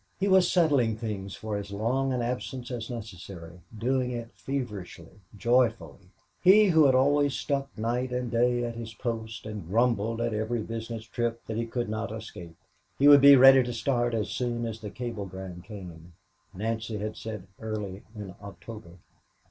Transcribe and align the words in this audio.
He 0.19 0.27
was 0.27 0.51
settling 0.51 0.97
things 0.97 1.35
for 1.35 1.57
as 1.57 1.69
long 1.69 2.11
an 2.11 2.23
absence 2.23 2.71
as 2.71 2.89
necessary, 2.89 3.59
doing 3.77 4.09
it 4.09 4.31
feverishly, 4.33 5.21
joyfully 5.37 6.09
he 6.43 6.69
who 6.69 6.87
had 6.87 6.95
always 6.95 7.35
stuck 7.35 7.69
night 7.77 8.11
and 8.11 8.31
day 8.31 8.63
at 8.63 8.73
his 8.73 8.95
post 8.95 9.45
and 9.45 9.67
grumbled 9.67 10.19
at 10.19 10.33
every 10.33 10.63
business 10.63 11.03
trip 11.05 11.45
that 11.45 11.57
he 11.57 11.67
could 11.67 11.87
not 11.87 12.11
escape. 12.11 12.57
He 12.97 13.07
would 13.07 13.21
be 13.21 13.35
ready 13.35 13.61
to 13.61 13.73
start 13.73 14.15
as 14.15 14.29
soon 14.31 14.65
as 14.65 14.79
the 14.81 14.89
cablegram 14.89 15.61
came; 15.61 16.13
Nancy 16.51 16.97
had 16.97 17.15
said 17.15 17.45
early 17.59 18.01
in 18.15 18.33
October. 18.41 18.93